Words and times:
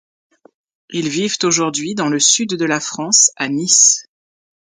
Ils 0.89 1.09
vivent 1.09 1.37
aujourd'hui 1.43 1.93
dans 1.93 2.09
le 2.09 2.17
sud 2.19 2.55
de 2.55 2.65
la 2.65 2.79
France 2.79 3.29
à 3.35 3.49
Nice. 3.49 4.07